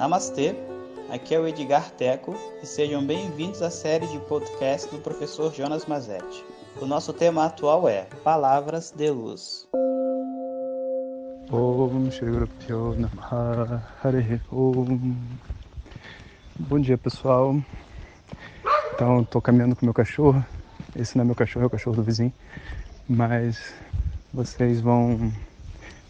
Namastê, 0.00 0.56
aqui 1.10 1.34
é 1.34 1.38
o 1.38 1.46
Edgar 1.46 1.90
Teco 1.90 2.34
e 2.62 2.66
sejam 2.66 3.06
bem-vindos 3.06 3.60
à 3.60 3.68
série 3.68 4.06
de 4.06 4.18
podcast 4.20 4.90
do 4.90 4.98
professor 4.98 5.52
Jonas 5.52 5.84
Mazetti. 5.84 6.42
O 6.80 6.86
nosso 6.86 7.12
tema 7.12 7.44
atual 7.44 7.86
é 7.86 8.06
Palavras 8.24 8.90
de 8.92 9.10
Luz. 9.10 9.68
Bom 16.58 16.80
dia 16.80 16.96
pessoal. 16.96 17.54
Então 18.94 19.20
estou 19.20 19.42
caminhando 19.42 19.76
com 19.76 19.84
meu 19.84 19.92
cachorro. 19.92 20.42
Esse 20.96 21.14
não 21.14 21.24
é 21.24 21.26
meu 21.26 21.34
cachorro, 21.34 21.64
é 21.64 21.66
o 21.66 21.70
cachorro 21.70 21.96
do 21.96 22.02
vizinho. 22.02 22.32
Mas 23.06 23.74
vocês 24.32 24.80
vão 24.80 25.30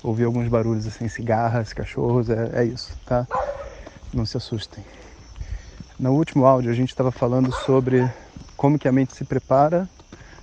ouvir 0.01 0.27
alguns 0.27 0.47
barulhos 0.47 0.87
assim, 0.87 1.09
cigarras, 1.09 1.73
cachorros, 1.73 2.31
é, 2.31 2.61
é 2.61 2.65
isso, 2.65 2.97
tá? 3.05 3.27
Não 4.13 4.27
se 4.27 4.37
assustem. 4.37 4.85
No 5.99 6.13
último 6.13 6.45
áudio 6.47 6.71
a 6.71 6.75
gente 6.75 6.89
estava 6.89 7.13
falando 7.13 7.53
sobre 7.53 8.11
como 8.57 8.79
que 8.79 8.89
a 8.89 8.93
mente 8.93 9.15
se 9.15 9.25
prepara 9.25 9.89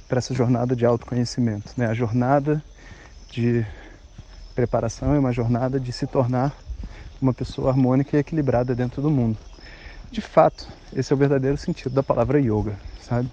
para 0.08 0.20
essa 0.20 0.34
jornada 0.34 0.76
de 0.76 0.86
autoconhecimento, 0.86 1.74
né? 1.76 1.88
A 1.88 1.94
jornada 1.94 2.64
de 3.30 3.66
preparação 4.56 5.14
é 5.14 5.20
uma 5.20 5.34
jornada 5.34 5.80
de 5.80 5.92
se 5.92 6.08
tornar 6.08 6.56
uma 7.22 7.34
pessoa 7.34 7.72
harmônica 7.72 8.16
e 8.16 8.20
equilibrada 8.20 8.74
dentro 8.74 9.02
do 9.02 9.12
mundo. 9.12 9.38
De 10.10 10.22
fato, 10.22 10.68
esse 10.96 11.12
é 11.12 11.16
o 11.16 11.20
verdadeiro 11.20 11.58
sentido 11.58 11.94
da 11.94 12.02
palavra 12.02 12.40
yoga, 12.40 12.76
sabe? 13.02 13.30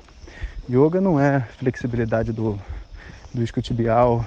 Yoga 0.69 1.01
não 1.01 1.21
é 1.21 1.41
flexibilidade 1.59 2.33
do, 2.33 2.59
do 3.33 3.43
isquiotibial, 3.43 4.27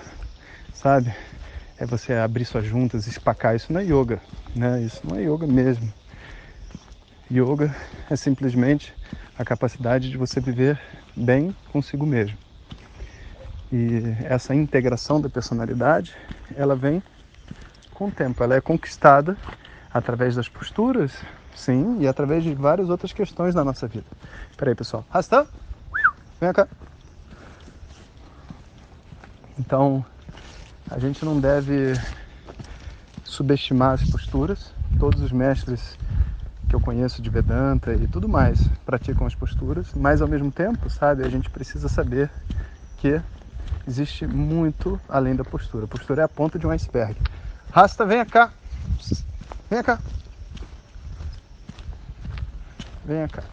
sabe? 0.74 1.14
É 1.80 1.86
você 1.86 2.14
abrir 2.14 2.46
suas 2.46 2.66
juntas, 2.66 3.06
espacar. 3.08 3.56
Isso 3.56 3.72
não 3.72 3.80
é 3.80 3.84
yoga, 3.84 4.20
né? 4.56 4.82
Isso 4.82 5.06
não 5.06 5.16
é 5.16 5.24
yoga 5.24 5.46
mesmo. 5.46 5.94
Yoga 7.32 7.76
é 8.10 8.16
simplesmente 8.16 8.94
a 9.38 9.46
capacidade 9.46 10.10
de 10.10 10.18
você 10.18 10.40
viver 10.40 10.80
bem 11.16 11.56
consigo 11.72 12.06
mesmo. 12.06 12.38
E 13.72 14.02
essa 14.24 14.56
integração 14.56 15.20
da 15.20 15.30
personalidade, 15.30 16.16
ela 16.56 16.76
vem 16.76 17.04
com 17.94 18.08
o 18.08 18.12
tempo, 18.12 18.44
ela 18.44 18.56
é 18.56 18.62
conquistada 18.62 19.38
através 19.94 20.36
das 20.36 20.48
posturas, 20.48 21.12
sim, 21.56 21.98
e 22.00 22.08
através 22.08 22.44
de 22.44 22.54
várias 22.54 22.90
outras 22.90 23.12
questões 23.12 23.54
na 23.54 23.64
nossa 23.64 23.88
vida. 23.88 24.06
Espera 24.50 24.72
aí, 24.72 24.76
pessoal. 24.76 25.06
Rasta, 25.10 25.48
vem 26.40 26.54
cá. 26.54 26.68
Então, 29.60 30.06
a 30.90 31.00
gente 31.00 31.24
não 31.24 31.40
deve 31.40 31.94
subestimar 33.24 33.94
as 33.94 34.10
posturas. 34.10 34.72
Todos 35.00 35.22
os 35.22 35.32
mestres 35.32 35.98
que 36.70 36.76
eu 36.76 36.80
conheço 36.80 37.22
de 37.22 37.30
Vedanta 37.30 37.94
e 37.94 38.08
tudo 38.08 38.28
mais 38.28 38.60
praticam 38.86 39.26
as 39.28 39.36
posturas, 39.36 39.88
mas 39.96 40.22
ao 40.22 40.28
mesmo 40.28 40.52
tempo, 40.52 40.90
sabe, 40.90 41.24
a 41.24 41.30
gente 41.30 41.50
precisa 41.50 41.88
saber 41.88 42.30
que 42.98 43.22
existe 43.88 44.26
muito 44.26 45.00
além 45.08 45.36
da 45.36 45.44
postura. 45.44 45.86
A 45.86 45.88
postura 45.88 46.22
é 46.22 46.26
a 46.26 46.30
ponta 46.30 46.58
de 46.58 46.66
um 46.66 46.72
iceberg. 46.72 47.16
Rasta, 47.72 48.06
venha 48.06 48.26
cá. 48.26 48.52
Venha 49.70 49.84
cá. 49.84 50.00
Venha 53.06 53.28
cá. 53.28 53.44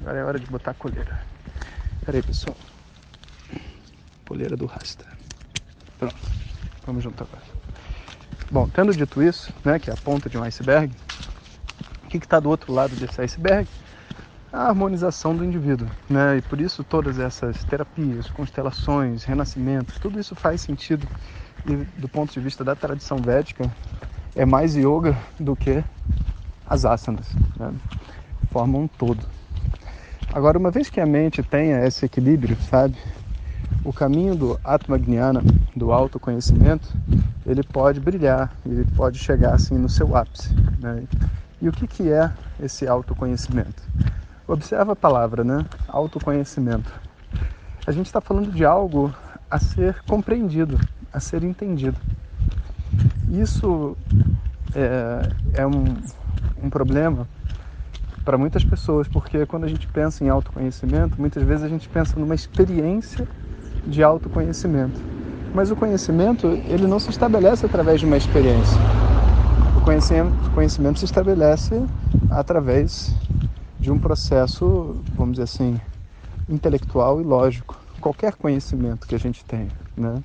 Agora 0.00 0.18
é 0.18 0.24
hora 0.24 0.38
de 0.38 0.46
botar 0.46 0.70
a 0.70 0.74
coleira. 0.74 1.20
Pera 2.04 2.16
aí, 2.16 2.22
pessoal. 2.22 2.56
Poleira 4.26 4.56
do 4.56 4.66
Rasta. 4.66 5.06
Pronto. 5.98 6.14
Vamos 6.84 7.02
junto 7.02 7.22
agora. 7.22 7.42
Bom, 8.50 8.68
tendo 8.68 8.94
dito 8.94 9.22
isso, 9.22 9.52
né, 9.64 9.78
que 9.78 9.88
é 9.88 9.92
a 9.92 9.96
ponta 9.96 10.28
de 10.28 10.36
um 10.36 10.42
iceberg, 10.42 10.92
o 12.04 12.08
que 12.08 12.18
está 12.18 12.38
do 12.38 12.50
outro 12.50 12.72
lado 12.72 12.94
desse 12.96 13.20
iceberg? 13.20 13.66
A 14.52 14.68
harmonização 14.68 15.34
do 15.34 15.44
indivíduo, 15.44 15.88
né? 16.08 16.38
E 16.38 16.42
por 16.42 16.60
isso 16.60 16.84
todas 16.84 17.18
essas 17.18 17.64
terapias, 17.64 18.28
constelações, 18.30 19.24
renascimentos, 19.24 19.98
tudo 19.98 20.20
isso 20.20 20.34
faz 20.34 20.60
sentido 20.60 21.06
e 21.66 21.76
do 22.00 22.08
ponto 22.08 22.32
de 22.32 22.40
vista 22.40 22.62
da 22.62 22.74
tradição 22.74 23.18
védica 23.18 23.70
é 24.34 24.44
mais 24.44 24.76
yoga 24.76 25.16
do 25.38 25.56
que 25.56 25.82
as 26.68 26.84
asanas, 26.84 27.26
né? 27.58 27.72
formam 28.52 28.82
um 28.82 28.88
todo. 28.88 29.20
Agora, 30.32 30.58
uma 30.58 30.70
vez 30.70 30.88
que 30.88 31.00
a 31.00 31.06
mente 31.06 31.42
tenha 31.42 31.84
esse 31.86 32.06
equilíbrio, 32.06 32.56
sabe, 32.70 32.96
o 33.86 33.92
caminho 33.92 34.34
do 34.34 34.60
Atmagnana, 34.64 35.40
do 35.76 35.92
autoconhecimento, 35.92 36.92
ele 37.46 37.62
pode 37.62 38.00
brilhar, 38.00 38.52
ele 38.66 38.84
pode 38.96 39.16
chegar 39.16 39.54
assim 39.54 39.76
no 39.76 39.88
seu 39.88 40.16
ápice. 40.16 40.52
Né? 40.80 41.04
E 41.62 41.68
o 41.68 41.72
que, 41.72 41.86
que 41.86 42.10
é 42.10 42.32
esse 42.60 42.88
autoconhecimento? 42.88 43.80
Observa 44.48 44.92
a 44.92 44.96
palavra, 44.96 45.44
né? 45.44 45.64
Autoconhecimento. 45.86 46.92
A 47.86 47.92
gente 47.92 48.06
está 48.06 48.20
falando 48.20 48.50
de 48.50 48.64
algo 48.64 49.14
a 49.48 49.60
ser 49.60 50.02
compreendido, 50.02 50.80
a 51.12 51.20
ser 51.20 51.44
entendido. 51.44 51.96
Isso 53.30 53.96
é, 54.74 55.62
é 55.62 55.66
um, 55.66 55.96
um 56.60 56.68
problema 56.68 57.28
para 58.24 58.36
muitas 58.36 58.64
pessoas, 58.64 59.06
porque 59.06 59.46
quando 59.46 59.62
a 59.62 59.68
gente 59.68 59.86
pensa 59.86 60.24
em 60.24 60.28
autoconhecimento, 60.28 61.20
muitas 61.20 61.44
vezes 61.44 61.64
a 61.64 61.68
gente 61.68 61.88
pensa 61.88 62.18
numa 62.18 62.34
experiência 62.34 63.26
de 63.86 64.02
autoconhecimento. 64.02 65.00
Mas 65.54 65.70
o 65.70 65.76
conhecimento, 65.76 66.46
ele 66.68 66.86
não 66.86 66.98
se 66.98 67.10
estabelece 67.10 67.64
através 67.64 68.00
de 68.00 68.06
uma 68.06 68.16
experiência. 68.16 68.76
O 69.76 69.80
conhecimento, 69.80 70.50
conhecimento 70.50 70.98
se 70.98 71.04
estabelece 71.04 71.80
através 72.30 73.14
de 73.78 73.90
um 73.90 73.98
processo, 73.98 74.96
vamos 75.14 75.34
dizer 75.34 75.44
assim, 75.44 75.80
intelectual 76.48 77.20
e 77.20 77.24
lógico. 77.24 77.80
Qualquer 78.00 78.34
conhecimento 78.34 79.06
que 79.06 79.14
a 79.14 79.18
gente 79.18 79.44
tenha, 79.44 79.70
né? 79.96 80.22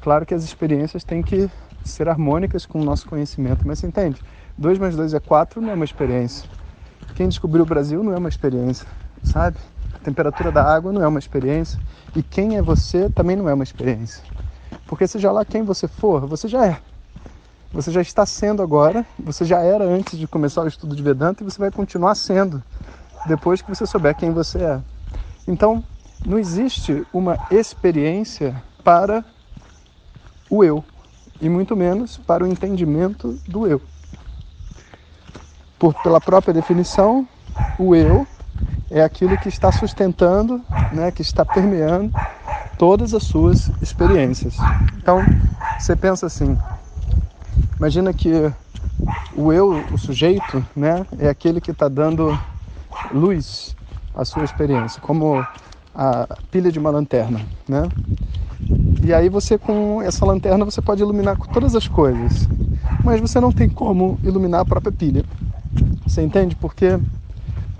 Claro 0.00 0.26
que 0.26 0.34
as 0.34 0.44
experiências 0.44 1.04
têm 1.04 1.22
que 1.22 1.48
ser 1.84 2.08
harmônicas 2.08 2.66
com 2.66 2.80
o 2.80 2.84
nosso 2.84 3.06
conhecimento, 3.06 3.66
mas 3.66 3.78
você 3.78 3.86
entende? 3.86 4.20
2 4.56 4.78
mais 4.78 4.94
2 4.96 5.14
é 5.14 5.20
4 5.20 5.60
não 5.60 5.70
é 5.70 5.74
uma 5.74 5.84
experiência. 5.84 6.48
Quem 7.14 7.28
descobriu 7.28 7.62
o 7.62 7.66
Brasil 7.66 8.02
não 8.02 8.12
é 8.12 8.18
uma 8.18 8.28
experiência, 8.28 8.86
sabe? 9.22 9.56
Temperatura 10.08 10.50
da 10.50 10.64
água 10.64 10.90
não 10.90 11.02
é 11.02 11.06
uma 11.06 11.18
experiência. 11.18 11.78
E 12.16 12.22
quem 12.22 12.56
é 12.56 12.62
você 12.62 13.10
também 13.10 13.36
não 13.36 13.46
é 13.46 13.52
uma 13.52 13.62
experiência. 13.62 14.24
Porque 14.86 15.06
seja 15.06 15.30
lá 15.30 15.44
quem 15.44 15.62
você 15.62 15.86
for, 15.86 16.26
você 16.26 16.48
já 16.48 16.66
é. 16.66 16.78
Você 17.74 17.90
já 17.90 18.00
está 18.00 18.24
sendo 18.24 18.62
agora, 18.62 19.04
você 19.18 19.44
já 19.44 19.60
era 19.60 19.84
antes 19.84 20.18
de 20.18 20.26
começar 20.26 20.62
o 20.62 20.66
estudo 20.66 20.96
de 20.96 21.02
Vedanta 21.02 21.42
e 21.42 21.44
você 21.44 21.58
vai 21.58 21.70
continuar 21.70 22.14
sendo 22.14 22.62
depois 23.26 23.60
que 23.60 23.68
você 23.68 23.84
souber 23.84 24.16
quem 24.16 24.32
você 24.32 24.58
é. 24.58 24.80
Então, 25.46 25.84
não 26.24 26.38
existe 26.38 27.06
uma 27.12 27.38
experiência 27.50 28.62
para 28.82 29.22
o 30.48 30.64
eu, 30.64 30.82
e 31.38 31.50
muito 31.50 31.76
menos 31.76 32.16
para 32.16 32.42
o 32.42 32.46
entendimento 32.46 33.38
do 33.46 33.66
eu. 33.66 33.82
Por, 35.78 35.92
pela 36.02 36.18
própria 36.18 36.54
definição, 36.54 37.28
o 37.78 37.94
eu 37.94 38.26
é 38.90 39.02
aquilo 39.02 39.36
que 39.38 39.48
está 39.48 39.70
sustentando, 39.70 40.64
né, 40.92 41.10
que 41.10 41.22
está 41.22 41.44
permeando 41.44 42.12
todas 42.78 43.12
as 43.12 43.22
suas 43.22 43.70
experiências. 43.82 44.56
Então, 44.96 45.20
você 45.78 45.94
pensa 45.94 46.26
assim, 46.26 46.56
imagina 47.78 48.12
que 48.12 48.52
o 49.36 49.52
eu, 49.52 49.84
o 49.92 49.98
sujeito, 49.98 50.64
né, 50.74 51.06
é 51.18 51.28
aquele 51.28 51.60
que 51.60 51.70
está 51.70 51.88
dando 51.88 52.38
luz 53.12 53.76
à 54.14 54.24
sua 54.24 54.44
experiência, 54.44 55.00
como 55.00 55.44
a 55.94 56.26
pilha 56.50 56.70
de 56.70 56.78
uma 56.78 56.90
lanterna, 56.90 57.40
né? 57.68 57.90
E 59.02 59.14
aí 59.14 59.28
você 59.28 59.56
com 59.56 60.02
essa 60.02 60.24
lanterna 60.26 60.64
você 60.64 60.82
pode 60.82 61.02
iluminar 61.02 61.36
todas 61.52 61.74
as 61.74 61.86
coisas, 61.86 62.48
mas 63.04 63.20
você 63.20 63.40
não 63.40 63.52
tem 63.52 63.68
como 63.68 64.18
iluminar 64.24 64.60
a 64.60 64.64
própria 64.64 64.92
pilha. 64.92 65.24
Você 66.06 66.22
entende? 66.22 66.56
Porque 66.56 66.98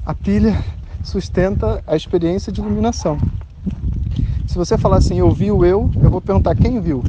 a 0.09 0.15
pilha 0.15 0.57
sustenta 1.05 1.85
a 1.87 1.95
experiência 1.95 2.51
de 2.51 2.63
iluminação. 2.63 3.19
Se 4.47 4.57
você 4.57 4.79
falar 4.79 4.97
assim, 4.97 5.19
eu 5.19 5.31
vi 5.31 5.53
o 5.53 5.67
eu, 5.67 5.91
eu 6.03 6.09
vou 6.09 6.19
perguntar 6.23 6.55
quem 6.55 6.81
viu? 6.81 7.05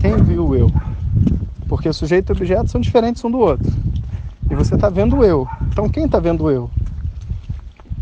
Quem 0.00 0.16
viu 0.16 0.48
o 0.48 0.56
eu? 0.56 0.72
Porque 1.68 1.92
sujeito 1.92 2.30
e 2.30 2.32
objeto 2.32 2.68
são 2.68 2.80
diferentes 2.80 3.24
um 3.24 3.30
do 3.30 3.38
outro. 3.38 3.72
E 4.50 4.56
você 4.56 4.74
está 4.74 4.88
vendo 4.88 5.18
o 5.18 5.24
eu. 5.24 5.46
Então 5.68 5.88
quem 5.88 6.06
está 6.06 6.18
vendo 6.18 6.46
o 6.46 6.50
eu? 6.50 6.68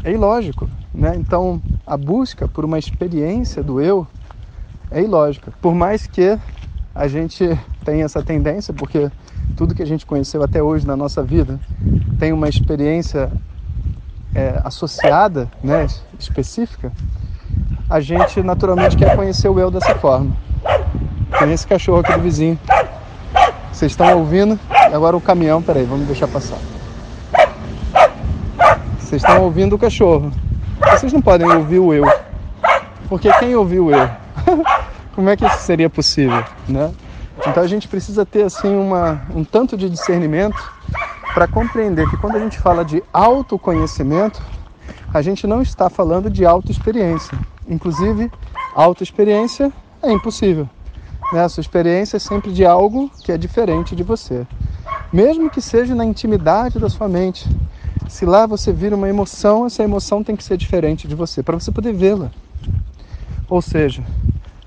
É 0.02 0.10
ilógico. 0.10 0.70
Né? 0.94 1.14
Então 1.14 1.60
a 1.86 1.94
busca 1.98 2.48
por 2.48 2.64
uma 2.64 2.78
experiência 2.78 3.62
do 3.62 3.78
eu 3.78 4.06
é 4.90 5.02
ilógica. 5.02 5.52
Por 5.60 5.74
mais 5.74 6.06
que 6.06 6.38
a 6.94 7.06
gente 7.08 7.44
tenha 7.84 8.06
essa 8.06 8.22
tendência, 8.22 8.72
porque 8.72 9.10
tudo 9.54 9.74
que 9.74 9.82
a 9.82 9.86
gente 9.86 10.06
conheceu 10.06 10.42
até 10.42 10.62
hoje 10.62 10.86
na 10.86 10.96
nossa 10.96 11.22
vida 11.22 11.60
tem 12.18 12.32
uma 12.32 12.48
experiência 12.48 13.30
é, 14.38 14.60
associada, 14.62 15.50
né, 15.62 15.88
específica, 16.18 16.92
a 17.90 17.98
gente 17.98 18.40
naturalmente 18.40 18.96
quer 18.96 19.16
conhecer 19.16 19.48
o 19.48 19.58
eu 19.58 19.70
dessa 19.70 19.94
forma. 19.96 20.30
Tem 21.38 21.52
esse 21.52 21.66
cachorro 21.66 22.00
aqui 22.00 22.12
do 22.12 22.20
vizinho. 22.20 22.58
Vocês 23.72 23.92
estão 23.92 24.16
ouvindo? 24.16 24.58
Agora 24.70 25.16
o 25.16 25.20
caminhão, 25.20 25.60
peraí, 25.60 25.84
vamos 25.84 26.06
deixar 26.06 26.28
passar. 26.28 26.58
Vocês 28.98 29.22
estão 29.22 29.42
ouvindo 29.42 29.74
o 29.74 29.78
cachorro. 29.78 30.30
Vocês 30.92 31.12
não 31.12 31.20
podem 31.20 31.50
ouvir 31.50 31.80
o 31.80 31.92
eu. 31.92 32.04
Porque 33.08 33.32
quem 33.38 33.56
ouviu 33.56 33.86
o 33.86 33.90
eu? 33.90 34.08
Como 35.14 35.28
é 35.28 35.36
que 35.36 35.44
isso 35.44 35.58
seria 35.58 35.90
possível, 35.90 36.44
né? 36.68 36.92
Então 37.46 37.62
a 37.62 37.66
gente 37.66 37.88
precisa 37.88 38.24
ter 38.24 38.42
assim 38.42 38.68
uma, 38.68 39.22
um 39.34 39.42
tanto 39.42 39.76
de 39.76 39.88
discernimento 39.88 40.77
para 41.38 41.46
compreender 41.46 42.10
que 42.10 42.16
quando 42.16 42.34
a 42.34 42.40
gente 42.40 42.58
fala 42.58 42.84
de 42.84 43.00
autoconhecimento, 43.12 44.42
a 45.14 45.22
gente 45.22 45.46
não 45.46 45.62
está 45.62 45.88
falando 45.88 46.28
de 46.28 46.44
autoexperiência. 46.44 47.38
Inclusive, 47.68 48.28
autoexperiência 48.74 49.72
é 50.02 50.10
impossível. 50.10 50.68
Né? 51.32 51.44
A 51.44 51.48
sua 51.48 51.60
experiência 51.60 52.16
é 52.16 52.18
sempre 52.18 52.52
de 52.52 52.66
algo 52.66 53.08
que 53.22 53.30
é 53.30 53.38
diferente 53.38 53.94
de 53.94 54.02
você. 54.02 54.44
Mesmo 55.12 55.48
que 55.48 55.60
seja 55.60 55.94
na 55.94 56.04
intimidade 56.04 56.80
da 56.80 56.88
sua 56.88 57.06
mente. 57.06 57.48
Se 58.08 58.26
lá 58.26 58.44
você 58.44 58.72
vira 58.72 58.96
uma 58.96 59.08
emoção, 59.08 59.64
essa 59.64 59.84
emoção 59.84 60.24
tem 60.24 60.34
que 60.34 60.42
ser 60.42 60.56
diferente 60.56 61.06
de 61.06 61.14
você, 61.14 61.40
para 61.40 61.60
você 61.60 61.70
poder 61.70 61.92
vê-la. 61.92 62.32
Ou 63.48 63.62
seja, 63.62 64.02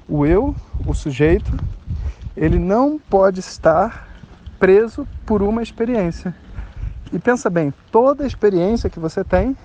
o 0.08 0.26
eu, 0.26 0.56
o 0.88 0.94
sujeito, 0.94 1.52
ele 2.34 2.58
não 2.58 2.98
pode 2.98 3.42
estar 3.42 4.08
preso 4.58 5.06
por 5.26 5.42
uma 5.42 5.62
experiência. 5.62 6.34
E 7.14 7.20
pensa 7.20 7.50
bem, 7.50 7.74
toda 7.92 8.26
experiência 8.26 8.90
que 8.90 9.00
você 9.00 9.24
tem, 9.24 9.56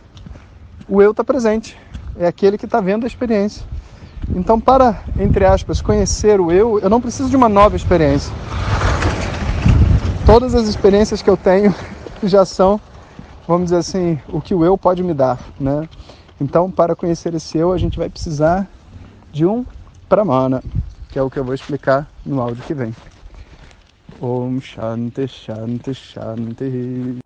o 0.88 1.00
eu 1.00 1.12
está 1.12 1.22
presente. 1.22 1.76
É 2.18 2.26
aquele 2.26 2.58
que 2.58 2.64
está 2.64 2.80
vendo 2.80 3.04
a 3.04 3.06
experiência. 3.06 3.64
Então, 4.34 4.60
para, 4.60 5.00
entre 5.18 5.44
aspas, 5.44 5.80
conhecer 5.80 6.40
o 6.40 6.50
eu, 6.50 6.80
eu 6.80 6.90
não 6.90 7.00
preciso 7.00 7.30
de 7.30 7.36
uma 7.36 7.48
nova 7.48 7.76
experiência. 7.76 8.32
Todas 10.24 10.54
as 10.54 10.66
experiências 10.66 11.22
que 11.22 11.30
eu 11.30 11.36
tenho 11.36 11.72
já 12.24 12.44
são, 12.44 12.80
vamos 13.46 13.66
dizer 13.66 13.76
assim, 13.76 14.18
o 14.28 14.40
que 14.40 14.54
o 14.54 14.64
eu 14.64 14.76
pode 14.76 15.02
me 15.02 15.14
dar, 15.14 15.38
né? 15.60 15.88
Então, 16.40 16.70
para 16.70 16.96
conhecer 16.96 17.32
esse 17.34 17.56
eu, 17.56 17.72
a 17.72 17.78
gente 17.78 17.96
vai 17.96 18.08
precisar 18.08 18.66
de 19.32 19.46
um 19.46 19.64
pramana, 20.08 20.62
que 21.10 21.18
é 21.18 21.22
o 21.22 21.30
que 21.30 21.38
eu 21.38 21.44
vou 21.44 21.54
explicar 21.54 22.08
no 22.24 22.40
áudio 22.40 22.64
que 22.64 22.74
vem. 22.74 22.92
Om 24.20 24.60
Shanti 24.60 25.28
Shanti 25.28 25.94
Shanti. 25.94 27.25